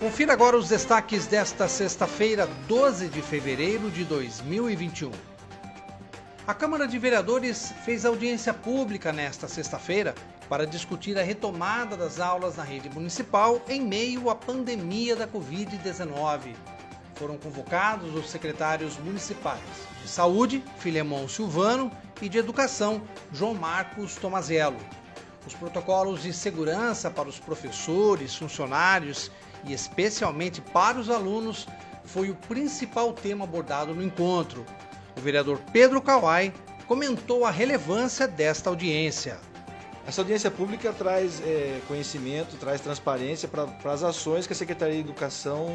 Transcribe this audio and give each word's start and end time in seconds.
Confira 0.00 0.32
agora 0.32 0.56
os 0.56 0.70
destaques 0.70 1.26
desta 1.26 1.68
sexta-feira, 1.68 2.46
12 2.66 3.08
de 3.08 3.20
fevereiro 3.20 3.90
de 3.90 4.02
2021. 4.02 5.10
A 6.46 6.54
Câmara 6.54 6.88
de 6.88 6.98
Vereadores 6.98 7.74
fez 7.84 8.06
audiência 8.06 8.54
pública 8.54 9.12
nesta 9.12 9.46
sexta-feira 9.46 10.14
para 10.48 10.66
discutir 10.66 11.18
a 11.18 11.22
retomada 11.22 11.98
das 11.98 12.18
aulas 12.18 12.56
na 12.56 12.62
rede 12.62 12.88
municipal 12.88 13.60
em 13.68 13.82
meio 13.82 14.30
à 14.30 14.34
pandemia 14.34 15.14
da 15.14 15.28
Covid-19. 15.28 16.54
Foram 17.16 17.36
convocados 17.36 18.14
os 18.14 18.30
secretários 18.30 18.96
municipais 18.96 19.60
de 20.02 20.08
Saúde, 20.08 20.64
Filemon 20.78 21.28
Silvano, 21.28 21.92
e 22.22 22.28
de 22.30 22.38
Educação, 22.38 23.02
João 23.30 23.52
Marcos 23.52 24.16
Tomazello. 24.16 24.80
Os 25.46 25.52
protocolos 25.52 26.22
de 26.22 26.32
segurança 26.32 27.10
para 27.10 27.28
os 27.28 27.38
professores, 27.38 28.34
funcionários 28.34 29.30
e 29.64 29.72
especialmente 29.72 30.60
para 30.60 30.98
os 30.98 31.10
alunos 31.10 31.66
foi 32.04 32.30
o 32.30 32.34
principal 32.34 33.12
tema 33.12 33.44
abordado 33.44 33.94
no 33.94 34.02
encontro. 34.02 34.64
O 35.16 35.20
vereador 35.20 35.60
Pedro 35.72 36.00
Kawai 36.00 36.52
comentou 36.86 37.44
a 37.44 37.50
relevância 37.50 38.26
desta 38.26 38.68
audiência. 38.70 39.38
Essa 40.06 40.22
audiência 40.22 40.50
pública 40.50 40.92
traz 40.92 41.40
é, 41.42 41.80
conhecimento, 41.86 42.56
traz 42.56 42.80
transparência 42.80 43.48
para 43.48 43.92
as 43.92 44.02
ações 44.02 44.46
que 44.46 44.52
a 44.52 44.56
Secretaria 44.56 44.94
de 44.94 45.00
Educação 45.00 45.68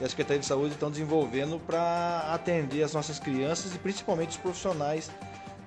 e 0.00 0.04
a 0.04 0.08
Secretaria 0.08 0.40
de 0.40 0.46
Saúde 0.46 0.74
estão 0.74 0.90
desenvolvendo 0.90 1.58
para 1.60 2.30
atender 2.34 2.82
as 2.82 2.92
nossas 2.92 3.18
crianças 3.18 3.74
e 3.74 3.78
principalmente 3.78 4.30
os 4.30 4.36
profissionais 4.36 5.10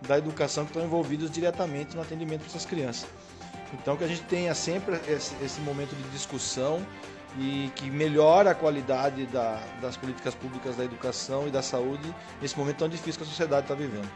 da 0.08 0.18
educação 0.18 0.66
que 0.66 0.72
estão 0.72 0.86
envolvidos 0.86 1.32
diretamente 1.32 1.96
no 1.96 2.02
atendimento 2.02 2.44
dessas 2.44 2.66
crianças. 2.66 3.08
Então 3.74 3.98
que 3.98 4.04
a 4.04 4.08
gente 4.08 4.24
tenha 4.24 4.54
sempre 4.54 5.00
esse, 5.08 5.34
esse 5.44 5.60
momento 5.62 5.96
de 5.96 6.04
discussão 6.10 6.86
e 7.38 7.72
que 7.76 7.90
melhora 7.90 8.52
a 8.52 8.56
qualidade 8.56 9.26
da, 9.28 9.62
das 9.82 9.98
políticas 9.98 10.34
públicas 10.34 10.76
da 10.76 10.84
educação 10.84 11.48
e 11.48 11.52
da 11.52 11.62
saúde 11.62 12.14
nesse 12.42 12.58
momento 12.58 12.78
tão 12.78 12.90
difícil 12.90 13.20
que 13.20 13.24
a 13.24 13.28
sociedade 13.28 13.64
está 13.64 13.76
vivendo. 13.76 14.10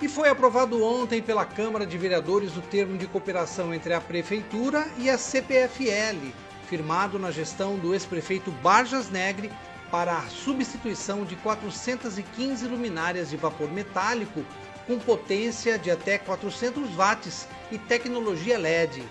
E 0.00 0.08
foi 0.08 0.28
aprovado 0.28 0.84
ontem 0.84 1.22
pela 1.22 1.44
Câmara 1.44 1.86
de 1.86 1.96
Vereadores 1.96 2.56
o 2.56 2.60
termo 2.60 2.98
de 2.98 3.06
cooperação 3.06 3.72
entre 3.72 3.94
a 3.94 4.00
Prefeitura 4.00 4.86
e 4.98 5.08
a 5.08 5.16
CPFL, 5.16 6.30
firmado 6.68 7.18
na 7.18 7.30
gestão 7.30 7.76
do 7.78 7.94
ex-prefeito 7.94 8.50
Barjas 8.50 9.08
Negre 9.08 9.50
para 9.90 10.18
a 10.18 10.28
substituição 10.28 11.24
de 11.24 11.36
415 11.36 12.66
luminárias 12.66 13.30
de 13.30 13.36
vapor 13.36 13.70
metálico 13.70 14.44
com 14.86 14.98
potência 14.98 15.78
de 15.78 15.90
até 15.90 16.18
400 16.18 16.94
watts 16.96 17.48
e 17.70 17.78
tecnologia 17.78 18.58
LED. 18.58 19.04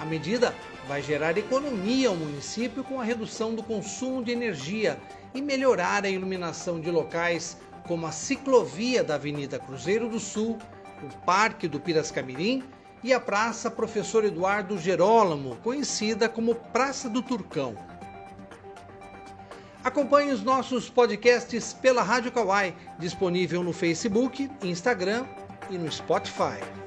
A 0.00 0.04
medida 0.06 0.54
vai 0.88 1.02
gerar 1.02 1.36
economia 1.36 2.08
ao 2.08 2.16
município 2.16 2.82
com 2.82 2.98
a 2.98 3.04
redução 3.04 3.54
do 3.54 3.62
consumo 3.62 4.24
de 4.24 4.32
energia 4.32 4.98
e 5.34 5.42
melhorar 5.42 6.06
a 6.06 6.08
iluminação 6.08 6.80
de 6.80 6.90
locais 6.90 7.58
como 7.86 8.06
a 8.06 8.10
ciclovia 8.10 9.04
da 9.04 9.16
Avenida 9.16 9.58
Cruzeiro 9.58 10.08
do 10.08 10.18
Sul, 10.18 10.58
o 11.02 11.24
Parque 11.26 11.68
do 11.68 11.78
Pirascamirim 11.78 12.64
e 13.04 13.12
a 13.12 13.20
Praça 13.20 13.70
Professor 13.70 14.24
Eduardo 14.24 14.78
Gerólamo, 14.78 15.56
conhecida 15.56 16.30
como 16.30 16.54
Praça 16.54 17.08
do 17.10 17.20
Turcão. 17.20 17.76
Acompanhe 19.84 20.32
os 20.32 20.42
nossos 20.42 20.88
podcasts 20.88 21.74
pela 21.74 22.02
Rádio 22.02 22.32
Kawai, 22.32 22.74
disponível 22.98 23.62
no 23.62 23.72
Facebook, 23.72 24.50
Instagram 24.62 25.26
e 25.68 25.76
no 25.76 25.92
Spotify. 25.92 26.79